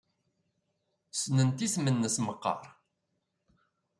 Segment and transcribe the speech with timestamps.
[1.11, 2.63] Ssnent isem-nnes meqqar?